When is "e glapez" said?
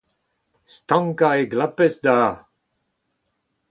1.41-1.95